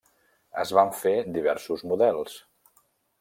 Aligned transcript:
Es 0.61 0.69
van 0.77 0.87
fer 1.01 1.13
diversos 1.37 1.83
models: 1.91 2.39